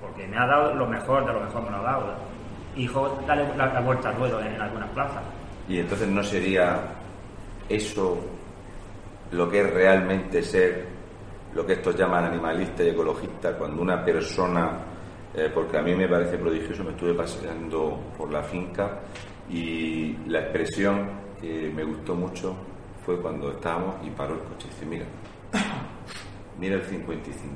porque 0.01 0.27
me 0.27 0.37
ha 0.37 0.47
dado 0.47 0.75
lo 0.75 0.87
mejor 0.87 1.27
de 1.27 1.33
lo 1.33 1.41
mejor 1.41 1.63
me 1.63 1.71
lo 1.71 1.77
ha 1.77 1.83
dado. 1.83 2.15
Hijo, 2.77 3.19
dale 3.27 3.57
la, 3.57 3.67
la 3.67 3.81
vuelta 3.81 4.09
al 4.09 4.17
ruedo 4.17 4.41
en, 4.41 4.49
en 4.49 4.61
algunas 4.61 4.91
plazas. 4.91 5.23
Y 5.69 5.79
entonces 5.79 6.09
no 6.09 6.23
sería 6.23 6.81
eso 7.69 8.19
lo 9.33 9.49
que 9.49 9.61
es 9.61 9.73
realmente 9.73 10.43
ser 10.43 10.87
lo 11.55 11.67
que 11.67 11.75
estos 11.75 11.97
llaman 11.97 12.25
animalista 12.25 12.83
y 12.83 12.89
ecologista, 12.89 13.57
cuando 13.57 13.83
una 13.83 14.03
persona, 14.05 14.79
eh, 15.35 15.51
porque 15.53 15.79
a 15.79 15.83
mí 15.83 15.95
me 15.95 16.09
parece 16.09 16.39
prodigioso, 16.39 16.85
me 16.85 16.91
estuve 16.91 17.15
paseando 17.15 18.13
por 18.17 18.31
la 18.31 18.43
finca 18.43 19.01
y 19.51 20.17
la 20.29 20.41
expresión 20.41 21.11
que 21.41 21.71
me 21.75 21.85
gustó 21.85 22.15
mucho 22.15 22.57
fue 23.05 23.21
cuando 23.21 23.51
estábamos 23.51 23.97
y 24.07 24.11
paró 24.11 24.35
el 24.35 24.41
coche 24.41 24.69
y 24.69 24.71
dice, 24.71 24.87
mira, 24.87 25.05
mira 26.63 26.77
el 26.77 26.83
55, 26.83 27.55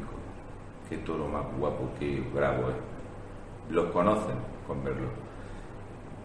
qué 0.90 0.96
toro 0.98 1.28
más 1.28 1.44
guapo, 1.56 1.88
qué 1.96 2.20
bravo 2.34 2.70
es. 2.70 3.72
Los 3.72 3.86
conocen 3.92 4.34
con 4.66 4.82
verlo. 4.82 5.06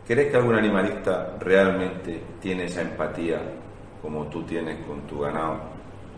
¿Crees 0.07 0.31
que 0.31 0.37
algún 0.37 0.55
animalista 0.55 1.37
realmente 1.39 2.19
tiene 2.41 2.65
esa 2.65 2.81
empatía 2.81 3.39
como 4.01 4.25
tú 4.25 4.41
tienes 4.43 4.83
con 4.87 5.01
tu 5.01 5.19
ganado? 5.19 5.59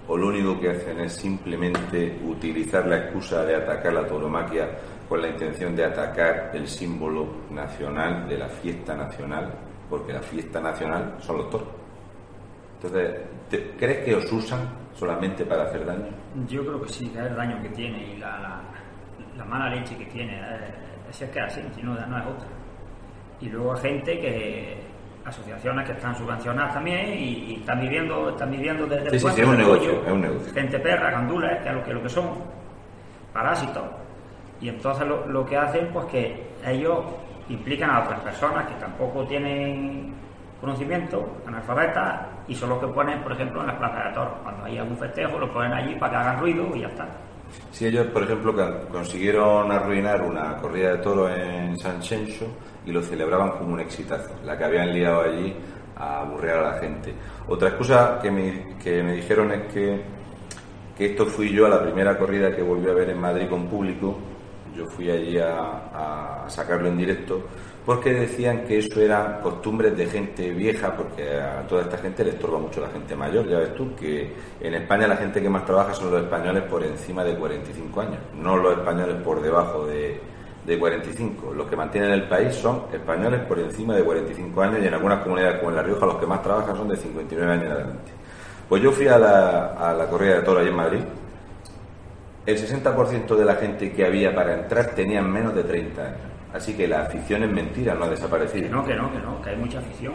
¿O 0.08 0.16
lo 0.18 0.28
único 0.28 0.58
que 0.60 0.70
hacen 0.72 1.02
es 1.02 1.14
simplemente 1.14 2.18
utilizar 2.26 2.86
la 2.88 2.98
excusa 2.98 3.44
de 3.44 3.56
atacar 3.58 3.92
la 3.92 4.08
tauromaquia 4.08 4.70
con 5.10 5.22
la 5.22 5.28
intención 5.28 5.76
de 5.76 5.84
atacar 5.84 6.52
el 6.54 6.66
símbolo 6.68 7.28
nacional 7.52 8.26
de 8.30 8.38
la 8.38 8.48
fiesta 8.48 8.96
nacional? 8.96 9.54
Porque 9.90 10.14
la 10.14 10.22
fiesta 10.22 10.62
nacional 10.62 11.16
son 11.20 11.38
los 11.40 11.50
toros. 11.50 11.68
Entonces, 12.82 13.20
¿te- 13.50 13.72
¿crees 13.78 14.06
que 14.06 14.16
os 14.16 14.32
usan 14.32 14.62
solamente 14.96 15.46
para 15.46 15.64
hacer 15.64 15.86
daño? 15.86 16.08
Yo 16.48 16.62
creo 16.62 16.82
que 16.82 16.90
sí, 16.90 17.08
que 17.10 17.20
es 17.20 17.26
el 17.26 17.36
daño 17.36 17.62
que 17.62 17.70
tiene 17.70 18.14
y 18.14 18.18
la, 18.18 18.40
la, 18.40 18.62
la 19.38 19.46
mala 19.46 19.70
leche 19.70 19.96
que 19.98 20.06
tiene. 20.06 20.40
eh, 20.40 20.74
si 21.12 21.24
es 21.26 21.30
que 21.30 21.40
es 21.40 21.46
así, 21.46 21.62
no, 21.84 21.94
no 21.94 22.18
es 22.18 22.26
otra. 22.26 22.48
Y 23.42 23.50
luego 23.50 23.74
hay 23.76 23.82
gente 23.82 24.20
que, 24.20 24.78
asociaciones 25.26 25.86
que 25.86 25.94
están 25.94 26.16
subvencionadas 26.16 26.74
también 26.74 27.14
y, 27.14 27.52
y 27.52 27.56
están 27.56 27.80
viviendo, 27.80 28.30
están 28.30 28.52
viviendo 28.52 28.86
desde 28.88 29.12
Sí, 29.12 29.20
sí, 29.20 29.28
sí, 29.36 29.42
es 29.42 29.48
un 29.48 29.58
negocio, 29.58 29.92
es 30.06 30.12
un 30.12 30.22
negocio. 30.22 30.54
Gente 30.54 30.80
perra, 30.80 31.12
gandules, 31.12 31.62
que 31.62 31.70
es 31.70 31.76
lo 31.76 31.84
que, 31.84 31.94
lo 31.94 32.02
que 32.04 32.10
son, 32.10 32.30
parásitos. 33.34 33.84
Y 34.62 34.70
entonces 34.70 35.06
lo, 35.08 35.26
lo 35.28 35.46
que 35.46 35.58
hacen, 35.58 35.90
pues 35.92 36.06
que 36.08 36.48
ellos 36.66 37.00
implican 37.50 37.90
a 37.90 38.04
otras 38.04 38.22
personas 38.22 38.66
que 38.68 38.76
tampoco 38.76 39.26
tienen 39.28 40.14
conocimiento, 40.62 41.38
analfabetas, 41.46 42.22
y 42.48 42.56
son 42.56 42.70
los 42.70 42.80
que 42.80 42.88
ponen, 42.88 43.22
por 43.24 43.32
ejemplo, 43.32 43.62
en 43.62 43.68
las 43.68 43.76
plazas 43.78 44.06
de 44.06 44.14
toros. 44.14 44.34
Cuando 44.44 44.66
hay 44.66 44.78
algún 44.78 44.98
festejo, 44.98 45.40
lo 45.40 45.52
ponen 45.52 45.74
allí 45.74 45.96
para 45.96 46.12
que 46.12 46.18
hagan 46.18 46.40
ruido 46.40 46.76
y 46.76 46.82
ya 46.82 46.88
está. 46.88 47.08
Si 47.72 47.86
ellos, 47.86 48.08
por 48.08 48.24
ejemplo, 48.24 48.54
consiguieron 48.92 49.72
arruinar 49.72 50.22
una 50.22 50.58
corrida 50.58 50.94
de 50.94 50.98
toros 50.98 51.32
en 51.38 51.78
San 51.78 52.00
Chencho 52.02 52.48
y 52.86 52.92
lo 52.92 53.02
celebraban 53.02 53.52
como 53.52 53.74
un 53.74 53.80
exitazo, 53.80 54.34
la 54.44 54.58
que 54.58 54.64
habían 54.64 54.94
liado 54.94 55.22
allí 55.22 55.56
a 55.96 56.22
aburrir 56.22 56.52
a 56.52 56.74
la 56.74 56.80
gente. 56.80 57.14
Otra 57.48 57.70
excusa 57.70 58.20
que 58.22 58.32
me, 58.32 58.76
que 58.84 59.04
me 59.04 59.14
dijeron 59.14 59.52
es 59.52 59.74
que, 59.74 60.02
que 60.98 61.06
esto 61.06 61.26
fui 61.26 61.50
yo 61.52 61.66
a 61.68 61.70
la 61.70 61.82
primera 61.82 62.18
corrida 62.18 62.56
que 62.56 62.62
volví 62.62 62.90
a 62.90 62.94
ver 62.94 63.10
en 63.12 63.20
Madrid 63.20 63.48
con 63.48 63.68
público, 63.68 64.18
yo 64.76 64.86
fui 64.88 65.10
allí 65.10 65.38
a, 65.38 66.46
sacarlo 66.48 66.88
en 66.88 66.98
directo, 66.98 67.42
porque 67.86 68.14
decían 68.14 68.66
que 68.66 68.80
eso 68.80 69.00
eran 69.02 69.42
costumbres 69.42 69.96
de 69.98 70.06
gente 70.06 70.52
vieja, 70.52 70.96
porque 70.96 71.38
a 71.40 71.66
toda 71.68 71.84
esta 71.84 71.98
gente 71.98 72.24
le 72.24 72.32
estorba 72.32 72.60
mucho 72.60 72.82
la 72.82 72.90
gente 72.90 73.16
mayor. 73.16 73.48
Ya 73.48 73.60
ves 73.60 73.76
tú 73.76 73.96
que 73.96 74.34
en 74.60 74.74
España 74.74 75.08
la 75.08 75.18
gente 75.18 75.42
que 75.42 75.50
más 75.50 75.66
trabaja 75.66 75.94
son 75.94 76.12
los 76.12 76.22
españoles 76.22 76.64
por 76.64 76.84
encima 76.84 77.24
de 77.24 77.36
45 77.36 78.02
años, 78.02 78.20
no 78.36 78.58
los 78.58 78.78
españoles 78.78 79.16
por 79.24 79.42
debajo 79.42 79.86
de, 79.86 80.20
de 80.66 80.80
45. 80.80 81.54
Los 81.54 81.68
que 81.68 81.76
mantienen 81.76 82.12
el 82.12 82.28
país 82.28 82.56
son 82.56 82.84
españoles 82.94 83.42
por 83.42 83.60
encima 83.60 83.96
de 83.96 84.04
45 84.04 84.62
años 84.62 84.80
y 84.82 84.88
en 84.88 84.94
algunas 84.94 85.22
comunidades 85.24 85.60
como 85.60 85.72
en 85.72 85.76
La 85.76 85.84
Rioja 85.84 86.06
los 86.06 86.18
que 86.18 86.26
más 86.26 86.42
trabajan 86.42 86.76
son 86.76 86.88
de 86.88 86.98
59 86.98 87.52
años 87.52 87.72
adelante. 87.72 88.12
Pues 88.70 88.82
yo 88.82 88.92
fui 88.92 89.08
a 89.08 89.18
la, 89.18 89.74
a 89.74 89.94
la 89.94 90.08
corrida 90.08 90.36
de 90.36 90.42
toro 90.42 90.60
allí 90.60 90.70
en 90.70 90.76
Madrid. 90.76 91.02
El 92.46 92.58
60% 92.58 93.36
de 93.36 93.46
la 93.46 93.56
gente 93.56 93.92
que 93.94 94.06
había 94.06 94.36
para 94.36 94.54
entrar 94.54 94.88
tenían 94.96 95.32
menos 95.32 95.56
de 95.56 95.64
30 95.64 96.02
años. 96.02 96.18
Así 96.54 96.76
que 96.76 96.88
la 96.88 97.04
afición 97.04 97.44
es 97.44 97.50
mentira, 97.52 97.96
no 97.96 98.04
ha 98.06 98.10
desaparecido. 98.10 98.66
Que 98.66 98.70
no, 98.70 98.86
que 98.86 98.96
no, 98.96 99.12
que 99.12 99.20
no, 99.20 99.42
que 99.42 99.50
hay 99.52 99.56
mucha 99.56 99.80
afición. 99.80 100.14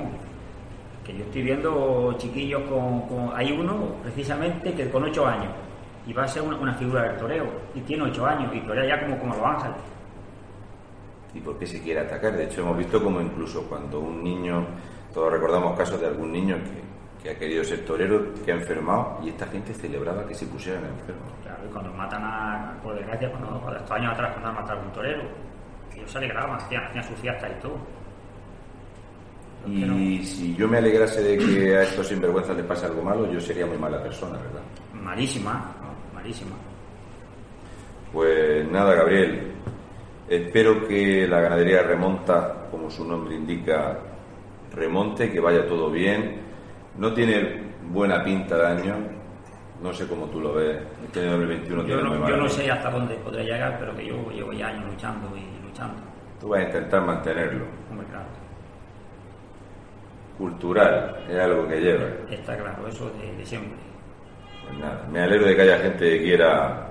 Que 1.05 1.17
yo 1.17 1.25
estoy 1.25 1.43
viendo 1.43 2.15
chiquillos 2.19 2.63
con, 2.69 3.03
con- 3.09 3.31
Hay 3.35 3.51
uno, 3.53 3.95
precisamente, 4.03 4.73
que 4.75 4.91
con 4.91 5.05
8 5.05 5.27
años. 5.27 5.53
Y 6.07 6.13
va 6.13 6.25
a 6.25 6.29
ser 6.29 6.43
una, 6.43 6.57
una 6.59 6.75
figura 6.75 7.03
del 7.05 7.17
toreo. 7.17 7.47
Y 7.75 7.81
tiene 7.81 8.05
8 8.05 8.27
años. 8.27 8.55
Y 8.55 8.61
torea 8.61 8.87
ya 8.87 9.01
como, 9.05 9.19
como 9.19 9.35
Los 9.35 9.45
Ángeles. 9.45 9.77
¿Y 11.35 11.41
por 11.41 11.59
qué 11.59 11.67
se 11.67 11.83
quiere 11.83 12.01
atacar? 12.01 12.37
De 12.37 12.45
hecho, 12.45 12.61
hemos 12.61 12.77
visto 12.77 13.03
como 13.03 13.21
incluso 13.21 13.63
cuando 13.65 14.01
un 14.01 14.23
niño, 14.23 14.65
todos 15.13 15.33
recordamos 15.33 15.77
casos 15.79 16.01
de 16.01 16.07
algún 16.07 16.31
niño 16.33 16.57
que, 16.57 16.88
que 17.23 17.31
ha 17.31 17.39
querido 17.39 17.65
ser 17.65 17.85
torero, 17.85 18.33
que 18.45 18.53
ha 18.53 18.55
enfermado, 18.55 19.19
y 19.23 19.31
esta 19.31 19.47
gente 19.47 19.75
celebraba 19.75 20.27
que 20.27 20.35
se 20.35 20.47
pusieran 20.47 20.85
enfermos. 20.85 21.33
Claro, 21.43 21.65
y 21.67 21.73
cuando 21.73 21.93
matan 21.93 22.23
a. 22.25 22.79
Por 22.83 22.95
desgracia, 22.97 23.31
cuando, 23.31 23.61
cuando 23.61 23.79
estos 23.79 23.91
años 23.93 24.13
atrás, 24.13 24.31
cuando 24.33 24.49
han 24.49 24.55
matado 24.55 24.81
a 24.81 24.83
un 24.85 24.93
torero. 24.93 25.23
Ellos 25.95 26.11
se 26.11 26.19
alegraban, 26.19 26.57
hacían, 26.57 26.85
hacían 26.85 27.05
su 27.05 27.15
fiesta 27.15 27.49
y 27.49 27.61
todo. 27.61 27.77
no. 29.67 29.99
Y 29.99 30.25
si 30.25 30.55
yo 30.55 30.69
me 30.69 30.79
alegrase 30.79 31.23
de 31.23 31.39
que 31.39 31.77
a 31.77 31.83
estos 31.83 32.07
sinvergüenzas 32.07 32.57
les 32.57 32.67
pase 32.67 32.87
algo 32.87 33.03
malo, 33.03 33.31
yo 33.33 33.41
sería 33.41 33.67
muy 33.67 33.79
mala 33.79 34.01
persona, 34.03 34.39
¿verdad? 34.39 34.63
Malísima, 34.95 35.75
¿no? 35.83 36.15
malísima. 36.15 36.55
Pues 38.13 38.71
nada, 38.71 38.95
Gabriel. 38.95 39.53
Espero 40.29 40.87
que 40.87 41.27
la 41.27 41.41
ganadería 41.41 41.83
remonta, 41.83 42.69
como 42.71 42.91
su 42.91 43.05
nombre 43.05 43.35
indica, 43.35 43.99
remonte, 44.73 45.31
que 45.31 45.41
vaya 45.41 45.67
todo 45.67 45.91
bien. 45.91 46.48
No 46.99 47.13
tiene 47.15 47.63
buena 47.91 48.23
pinta 48.23 48.57
de 48.57 48.67
año. 48.67 48.95
No 49.83 49.93
sé 49.93 50.07
cómo 50.09 50.27
tú 50.27 50.41
lo 50.41 50.55
ves. 50.55 50.77
Este 51.05 51.21
año 51.21 51.31
2021 51.39 51.83
Yo 51.83 51.87
tiene 52.01 52.03
no, 52.19 52.29
yo 52.29 52.37
no 52.37 52.49
sé 52.49 52.71
hasta 52.71 52.91
dónde 52.91 53.15
podré 53.17 53.45
llegar, 53.45 53.77
pero 53.79 53.97
que 53.97 54.07
yo 54.07 54.31
llevo 54.31 54.53
ya 54.53 54.67
años 54.69 54.85
luchando 54.91 55.29
y 55.37 55.65
luchando. 55.65 55.95
Tú 56.41 56.49
vas 56.49 56.61
a 56.61 56.65
intentar 56.65 57.03
mantenerlo. 57.07 57.65
Hombre, 57.91 58.07
claro. 58.09 58.27
Cultural, 60.37 61.17
es 61.29 61.39
algo 61.39 61.67
que 61.67 61.81
lleva. 61.81 62.05
Está 62.31 62.57
claro, 62.57 62.87
eso 62.87 63.11
de, 63.21 63.33
de 63.37 63.45
siempre. 63.47 63.77
Pues 64.65 64.79
nada, 64.79 65.05
me 65.11 65.21
alegro 65.21 65.47
de 65.47 65.57
que 65.57 65.63
haya 65.63 65.79
gente 65.79 66.11
que 66.11 66.23
quiera 66.23 66.87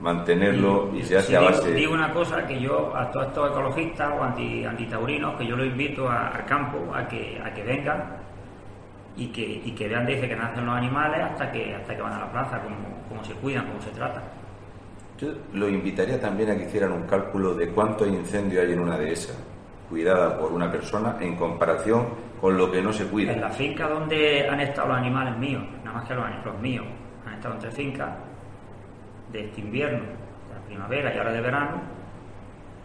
mantenerlo 0.00 0.90
y 0.94 1.02
se 1.02 1.18
hace 1.18 1.28
Sí, 1.28 1.34
a 1.36 1.40
digo, 1.40 1.50
base. 1.52 1.72
digo 1.74 1.94
una 1.94 2.12
cosa 2.12 2.46
que 2.46 2.60
yo 2.60 2.96
a 2.96 3.10
todos 3.12 3.26
estos 3.28 3.50
ecologistas 3.50 4.12
o 4.18 4.22
anti, 4.24 4.64
antitaurinos 4.64 5.36
que 5.36 5.46
yo 5.46 5.56
los 5.56 5.66
invito 5.66 6.08
a- 6.08 6.28
al 6.28 6.44
campo 6.46 6.78
a 6.94 7.06
que 7.06 7.40
a 7.44 7.52
que 7.52 7.62
vengan 7.62 8.16
y 9.16 9.26
que, 9.28 9.42
y 9.64 9.72
que 9.72 9.88
vean 9.88 10.06
desde 10.06 10.28
que 10.28 10.36
nacen 10.36 10.64
los 10.64 10.74
animales 10.76 11.20
hasta 11.20 11.50
que 11.52 11.74
hasta 11.74 11.94
que 11.96 12.02
van 12.02 12.12
a 12.12 12.18
la 12.20 12.32
plaza 12.32 12.60
cómo, 12.62 12.76
cómo 13.08 13.24
se 13.24 13.34
cuidan 13.34 13.66
cómo 13.66 13.80
se 13.82 13.90
tratan 13.90 14.22
Yo 15.18 15.28
lo 15.52 15.68
invitaría 15.68 16.20
también 16.20 16.50
a 16.50 16.56
que 16.56 16.64
hicieran 16.64 16.92
un 16.92 17.02
cálculo 17.02 17.54
de 17.54 17.68
cuántos 17.70 18.08
incendios 18.08 18.64
hay 18.64 18.72
en 18.72 18.80
una 18.80 18.96
dehesa 18.96 19.34
cuidada 19.88 20.38
por 20.38 20.52
una 20.52 20.70
persona 20.70 21.16
en 21.20 21.36
comparación 21.36 22.06
con 22.40 22.56
lo 22.56 22.70
que 22.70 22.80
no 22.80 22.92
se 22.92 23.04
cuida. 23.06 23.32
en 23.32 23.40
la 23.40 23.50
finca 23.50 23.88
donde 23.88 24.48
han 24.48 24.60
estado 24.60 24.88
los 24.88 24.96
animales 24.98 25.36
míos 25.36 25.62
nada 25.84 25.98
más 25.98 26.08
que 26.08 26.14
los, 26.14 26.24
los 26.44 26.58
míos 26.60 26.86
han 27.26 27.34
estado 27.34 27.54
entre 27.54 27.70
fincas 27.72 28.08
de 29.32 29.44
este 29.46 29.60
invierno 29.60 29.98
de 29.98 30.54
la 30.54 30.60
primavera 30.66 31.14
y 31.14 31.18
ahora 31.18 31.32
de 31.32 31.40
verano 31.40 31.82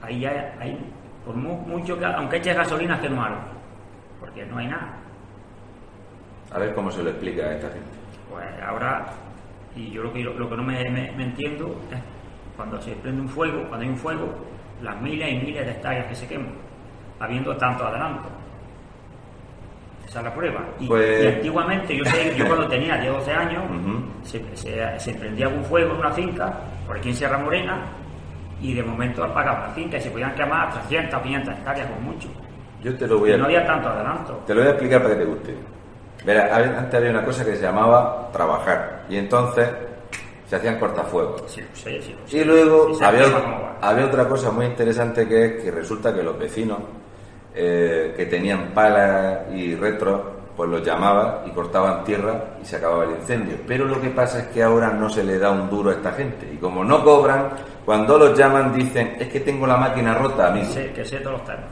ahí 0.01 0.20
ya 0.22 0.55
hay 0.60 0.77
por 1.25 1.36
mu- 1.36 1.62
mucho 1.62 1.98
que 1.98 2.05
aunque 2.05 2.38
eches 2.38 2.55
gasolina 2.58 3.00
que 3.00 3.10
no 3.10 3.24
algo 3.24 3.39
porque 4.20 4.46
no 4.46 4.58
hay 4.58 4.67
nada 4.67 4.98
A 6.55 6.59
ver 6.59 6.74
cómo 6.74 6.89
se 6.89 7.03
lo 7.03 7.09
explica 7.09 7.43
a 7.47 7.51
esta 7.53 7.67
gente. 7.67 7.89
Pues 8.31 8.45
ahora, 8.65 9.05
y 9.75 9.91
yo 9.91 10.03
lo 10.03 10.13
que, 10.13 10.24
lo 10.24 10.50
que 10.50 10.55
no 10.55 10.63
me, 10.63 10.81
me- 10.89 11.12
me 11.12 11.24
entiendo 11.25 11.75
es 11.91 12.00
cuando 12.55 12.81
se 12.81 12.91
prende 12.93 13.21
un 13.21 13.27
fuego, 13.29 13.59
cuando 13.67 13.83
hay 13.85 13.89
un 13.89 13.97
fuego, 13.97 14.29
las 14.81 15.00
miles 15.01 15.31
y 15.33 15.45
miles 15.45 15.65
de 15.65 15.71
hectáreas 15.74 16.05
que 16.07 16.15
se 16.15 16.27
queman, 16.27 16.53
habiendo 17.19 17.55
tanto 17.57 17.85
adelanto. 17.85 18.29
Esa 20.07 20.19
es 20.19 20.25
la 20.25 20.33
prueba. 20.33 20.62
Y, 20.79 20.88
Pues- 20.88 21.24
y 21.24 21.27
antiguamente, 21.27 21.97
yo, 21.97 22.05
sé, 22.05 22.33
yo 22.38 22.47
cuando 22.47 22.67
tenía 22.67 22.97
10 22.97 23.12
12 23.13 23.31
años, 23.33 23.63
se, 24.24 24.55
se, 24.55 25.00
se 25.00 25.13
prendía 25.15 25.50
un 25.50 25.63
fuego 25.65 25.93
en 25.93 26.00
una 26.00 26.12
finca, 26.12 26.53
por 26.88 26.97
aquí 26.97 27.09
en 27.09 27.15
Sierra 27.15 27.38
Morena, 27.38 27.81
y 28.62 28.74
de 28.74 28.83
momento 28.83 29.24
apagaba 29.24 29.67
la 29.67 29.74
finca 29.74 29.97
y 29.97 30.01
se 30.01 30.09
podían 30.09 30.33
quemar 30.35 30.71
300 30.71 31.21
500 31.21 31.53
hectáreas 31.53 31.88
con 31.91 32.03
mucho. 32.05 32.29
Yo 32.81 32.95
te 32.97 33.07
lo 33.07 33.19
voy 33.19 33.31
Y 33.31 33.33
a, 33.33 33.38
no 33.38 33.45
había 33.45 33.65
tanto 33.65 33.89
adelanto. 33.89 34.33
te 34.47 34.53
lo 34.53 34.62
voy 34.62 34.67
a 34.69 34.71
explicar 34.71 35.01
para 35.01 35.13
que 35.15 35.19
te 35.21 35.25
guste. 35.25 35.55
Verá, 36.25 36.55
antes 36.79 36.96
había 36.96 37.12
una 37.12 37.24
cosa 37.24 37.46
que 37.46 37.55
se 37.55 37.62
llamaba 37.62 38.29
trabajar 38.34 39.03
y 39.10 39.17
entonces 39.17 39.70
se 40.50 40.55
hacían 40.55 40.79
cortafuegos. 40.79 41.44
Sí, 41.48 41.62
sí, 41.74 41.89
lo 42.20 42.27
sé. 42.27 42.38
Y 42.38 42.44
luego 42.44 42.94
Sí, 42.96 43.03
había, 43.03 43.25
había 43.82 44.05
otra 44.05 44.27
cosa 44.27 44.51
muy 44.51 44.65
interesante 44.65 45.27
que 45.27 45.46
es 45.46 45.63
que 45.63 45.72
resulta 45.72 46.13
que 46.13 46.24
los 46.24 46.38
vecinos 46.38 46.79
eh, 47.53 48.13
que 48.17 48.25
tenían 48.25 48.72
palas 48.74 49.41
y 49.53 49.75
retros, 49.75 50.22
pues 50.58 50.70
los 50.70 50.84
llamaban 50.84 51.41
y 51.46 51.51
cortaban 51.51 52.03
tierra 52.03 52.55
y 52.62 52.65
se 52.65 52.77
acababa 52.77 53.03
el 53.05 53.12
incendio. 53.12 53.58
Pero 53.67 53.86
lo 53.86 54.01
que 54.01 54.10
pasa 54.10 54.39
es 54.39 54.48
que 54.48 54.63
ahora 54.63 54.89
no 54.91 55.10
se 55.10 55.24
le 55.24 55.38
da 55.38 55.51
un 55.51 55.70
duro 55.70 55.89
a 55.89 55.94
esta 55.94 56.12
gente. 56.13 56.50
Y 56.51 56.58
como 56.58 56.84
no 56.84 57.03
cobran, 57.03 57.50
cuando 57.85 58.18
los 58.18 58.38
llaman 58.38 58.74
dicen, 58.74 59.16
es 59.20 59.27
que 59.27 59.40
tengo 59.42 59.68
la 59.68 59.77
máquina 59.77 60.16
rota, 60.16 60.48
amigo. 60.48 60.66
Sé, 60.72 60.92
que 60.92 61.05
sé 61.05 61.18
todos 61.18 61.33
los 61.38 61.46
temas. 61.46 61.64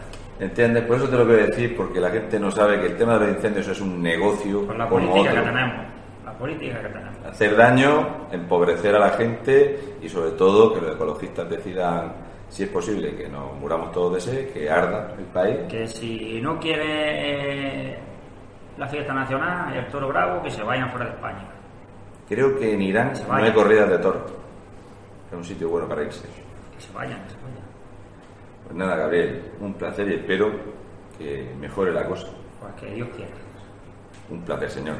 ¿Entiendes? 0.44 0.84
Por 0.84 0.98
eso 0.98 1.08
te 1.08 1.18
lo 1.18 1.26
quiero 1.26 1.46
decir, 1.46 1.76
porque 1.76 2.02
la 2.02 2.10
gente 2.10 2.38
no 2.38 2.52
sabe 2.52 2.80
que 2.82 2.88
el 2.88 2.98
tema 2.98 3.18
de 3.18 3.28
los 3.28 3.36
incendios 3.38 3.66
es 3.70 3.80
un 3.80 4.02
negocio 4.04 4.68
Con 4.68 4.78
la 4.78 4.90
como 4.90 5.10
política 5.10 5.32
otro. 5.32 5.44
que 5.44 5.50
tenemos. 5.50 5.86
La 6.26 6.34
política 6.34 6.82
que 6.82 6.88
tenemos. 6.90 7.26
Hacer 7.26 7.56
daño, 7.56 8.28
empobrecer 8.30 8.94
a 8.96 9.00
la 9.00 9.10
gente 9.12 9.96
y 10.02 10.10
sobre 10.10 10.32
todo 10.32 10.74
que 10.74 10.82
los 10.82 10.96
ecologistas 10.96 11.50
decidan 11.50 12.14
si 12.50 12.64
es 12.64 12.70
posible 12.70 13.16
que 13.16 13.30
nos 13.30 13.56
muramos 13.56 13.92
todos 13.94 14.16
de 14.16 14.20
sed, 14.22 14.50
que 14.54 14.70
arda 14.70 15.16
el 15.18 15.26
país. 15.26 15.60
Que 15.70 15.88
si 15.88 16.42
no 16.42 16.60
quiere 16.60 17.94
eh, 17.94 17.98
la 18.78 18.88
fiesta 18.88 19.14
nacional, 19.14 19.74
el 19.76 19.88
toro 19.88 20.10
bravo, 20.10 20.44
que 20.44 20.52
se 20.52 20.62
vayan 20.62 20.90
fuera 20.92 21.06
de 21.06 21.12
España. 21.14 21.48
Creo 22.28 22.58
que 22.60 22.74
en 22.74 22.82
Irán 22.82 23.14
no 23.28 23.34
hay 23.36 23.52
corridas 23.54 23.90
de 23.90 23.98
toros. 24.00 24.24
Es 25.32 25.38
un 25.38 25.44
sitio 25.46 25.70
bueno 25.70 25.88
para 25.88 26.04
irse. 26.04 26.28
Que 26.76 26.82
se 26.82 26.92
vayan, 26.92 27.24
que 27.24 27.30
se 27.30 27.36
vayan. 27.38 27.53
Pues 28.65 28.76
nada, 28.76 28.95
Gabriel, 28.95 29.41
un 29.60 29.73
placer 29.73 30.08
y 30.10 30.13
espero 30.15 30.52
que 31.17 31.49
mejore 31.60 31.91
la 31.93 32.06
cosa. 32.06 32.28
Pues 32.60 32.73
que 32.76 32.95
Dios 32.95 33.10
quiera. 33.15 33.32
Un 34.30 34.41
placer, 34.41 34.71
señor. 34.71 34.95